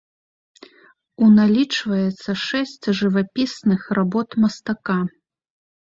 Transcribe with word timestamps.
У 1.25 1.27
налічваецца 1.33 2.31
шэсць 2.45 2.85
жывапісных 3.01 3.81
работ 3.99 4.29
мастака. 4.45 4.99